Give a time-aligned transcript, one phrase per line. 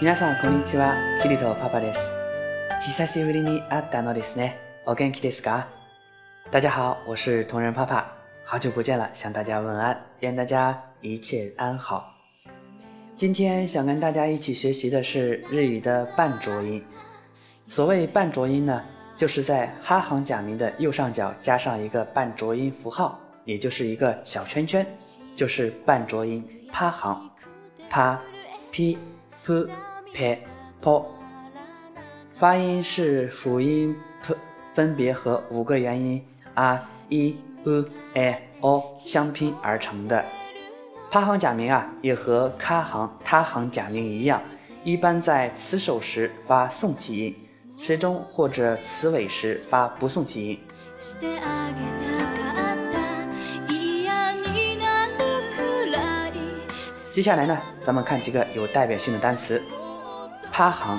[0.00, 2.12] 皆さんこんにちは、キリトパパです。
[2.84, 4.58] 久しぶりに会ったのですね。
[4.84, 5.64] お元気ですか？
[6.50, 8.12] 大家好，我是同人爸爸，
[8.44, 12.14] 好久不见了，向大家问安，愿大家一切安好。
[13.16, 16.84] 今天想跟大家一起学习的是日语的半浊音。
[17.66, 18.82] 所谓半浊音呢，
[19.16, 24.86] 就是在哈行假名的右上角加上一个半浊音符号，也就是一个小圈圈，
[25.34, 27.30] 就是半浊音趴行，
[27.88, 28.20] 趴
[28.70, 28.98] p
[29.43, 29.67] p
[30.13, 30.37] p
[30.81, 31.05] p，
[32.35, 34.35] 发音是辅音 p，
[34.73, 36.23] 分别和五个元音
[36.53, 40.23] a i u e o 相拼而成的。
[41.09, 44.39] 趴行假名啊，也和卡行、他行假名一样，
[44.83, 47.35] 一般在词首时发送气音，
[47.75, 50.59] 词中或者词尾时发不送气音。
[57.11, 59.61] 接下来呢，咱们看几个有代表性的单词。
[60.49, 60.97] 趴行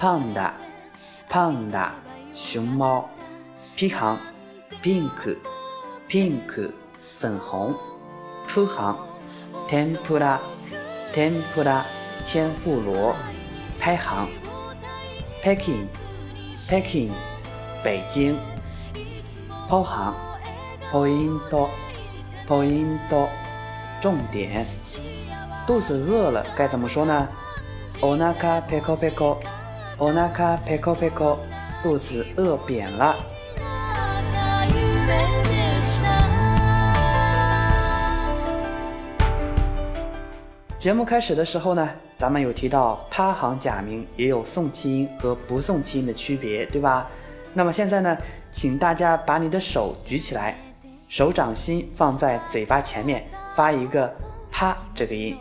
[0.00, 1.90] ，panda，panda，
[2.32, 3.06] 熊猫。
[3.76, 4.18] P 行
[4.82, 6.70] ，pink，pink，
[7.18, 7.74] 粉红。
[8.46, 8.98] P 行
[9.68, 11.82] ，tempura，tempura，
[12.24, 13.14] 天妇罗。
[13.78, 14.26] 拍行
[15.44, 17.10] ，Peking，Peking，
[17.84, 18.38] 北京。
[19.68, 20.14] 抛行
[20.90, 22.98] ，point，point，
[24.01, 24.65] 重点。
[25.67, 27.27] 肚子饿了该怎么说呢？
[28.01, 29.37] おなかペコペコ，
[29.99, 31.37] おなかペコペコ，
[31.83, 33.15] 肚子饿扁了。
[40.79, 47.07] 节目开始的时候呢，咱们有提到趴行假名也有送气音和不送气音的区别，对吧？
[47.53, 48.17] 那么现在呢，
[48.51, 50.57] 请大家把你的手举起来，
[51.07, 53.23] 手掌心放在嘴巴前面，
[53.56, 54.14] 发一个
[54.52, 55.36] 啪这个音。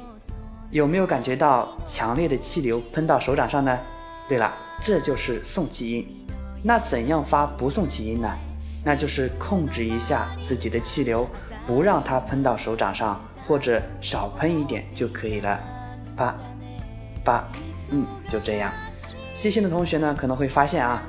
[0.72, 3.78] 有没有感觉到强烈的气流喷到手掌上呢？
[4.28, 4.52] 对了，
[4.82, 6.26] 这就是送气音。
[6.64, 8.34] 那怎样发不送气音呢？
[8.84, 11.28] 那就是控制一下自己的气流，
[11.68, 15.60] 不让它喷到手掌上，或者少喷一点就可以了。
[16.16, 16.36] 啪，
[17.24, 17.44] 啪，
[17.92, 18.72] 嗯，就这样。
[19.34, 21.04] 细心的同学呢，可能会发现啊，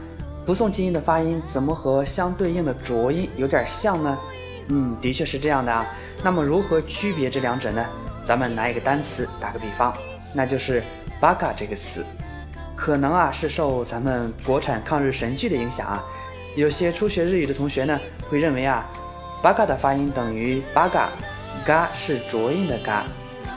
[0.45, 4.19] 不送气音的发音怎么和相对应的浊音有点像呢？
[4.69, 5.87] 嗯，的确是这样的啊。
[6.23, 7.85] 那么如何区别这两者呢？
[8.25, 9.97] 咱们拿一个单词打个比方，
[10.35, 10.83] 那就是
[11.21, 12.05] “八嘎”这个词，
[12.75, 16.05] 可能啊是受咱们国产抗日神剧的影响啊。
[16.57, 18.85] 有些初学日语的同学呢，会认为啊
[19.41, 21.11] ，“八嘎”的发音等于“八嘎
[21.65, 23.05] ”，“嘎”是浊音的“嘎”。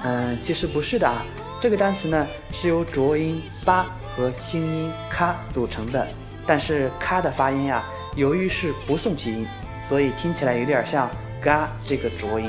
[0.03, 1.25] 嗯，其实不是的啊。
[1.59, 6.07] 这个单词呢是由浊音“八”和清音“咔”组成的，
[6.45, 7.83] 但是“咔”的发音啊，
[8.15, 9.47] 由于是不送气音，
[9.89, 11.09] 所以听起来有点像
[11.41, 12.47] “嘎”这个浊音。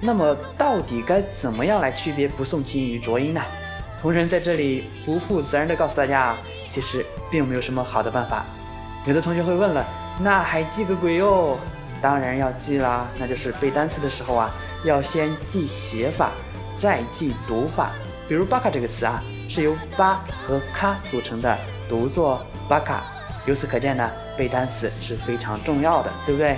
[0.00, 3.42] 那么到底该怎么样来区别不送气音与浊音呢？
[4.00, 8.42] 同人在这里不负责任的告诉大家啊，其实并没有什么好的办法。
[9.04, 9.86] 有的同学会问了，
[10.18, 11.58] 那还记个鬼哟？
[12.00, 14.50] 当然要记啦，那就是背单词的时候啊，
[14.82, 16.30] 要先记写法，
[16.74, 17.90] 再记读法。
[18.26, 21.54] 比如巴卡这个词啊，是由巴和卡组成的，
[21.86, 23.04] 读作巴卡。
[23.46, 26.56] 由此可见呢，背单词是非常重要的，对不对？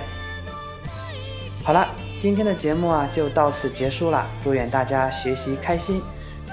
[1.63, 1.87] 好了。
[2.19, 4.29] 今天的节目啊，就到此结束了。
[4.43, 6.01] 祝愿大家学习开心。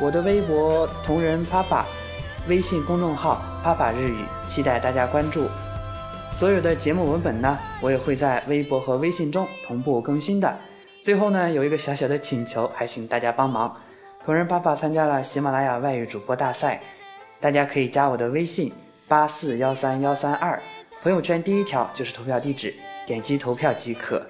[0.00, 1.84] 我的微博同人爸爸，
[2.46, 5.48] 微信公众号爸爸日语，期待大家关注。
[6.30, 10.56] 所有的节目文本呢，我也会在微博和微信中同步更新的。
[11.02, 13.76] 最后呢，有一个小小的请求，还请大家帮忙。
[14.24, 16.80] 同人爸爸参加了喜马拉雅外语主播大赛，
[17.40, 18.72] 大家可以加我的微信
[19.08, 20.60] 八四幺三幺三二，
[21.00, 22.74] 朋友圈第一条就是投票地址，
[23.06, 24.20] 点击投票即可。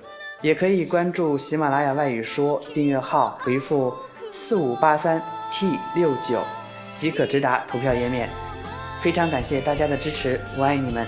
[0.42, 3.94] 也可以关注喜马拉雅外语说订阅号，回复
[4.31, 6.42] 四五八三 T 六九
[6.94, 8.28] 即可直达投票页面。
[9.00, 11.06] 非常感谢大家的支持，我爱你们。